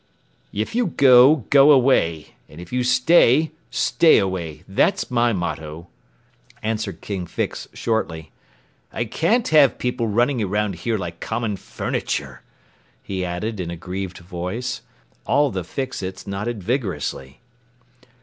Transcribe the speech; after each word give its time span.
"If 0.51 0.73
you 0.73 0.87
go, 0.87 1.45
go 1.51 1.69
away. 1.71 2.33
And 2.49 2.59
if 2.59 2.73
you 2.73 2.83
stay, 2.83 3.51
stay 3.69 4.17
away. 4.17 4.63
That's 4.67 5.11
my 5.11 5.31
motto," 5.31 5.89
answered 6.63 7.01
King 7.01 7.27
Fix 7.27 7.67
shortly. 7.75 8.31
"I 8.91 9.05
can't 9.05 9.47
have 9.49 9.77
people 9.77 10.07
running 10.07 10.41
around 10.41 10.73
here 10.75 10.97
like 10.97 11.19
common 11.19 11.55
furniture," 11.55 12.41
he 13.03 13.23
added 13.23 13.59
in 13.59 13.69
a 13.69 13.77
grieved 13.77 14.17
voice. 14.17 14.81
All 15.27 15.51
the 15.51 15.63
Fix 15.63 16.01
Its 16.01 16.25
nodded 16.25 16.63
vigorously. 16.63 17.39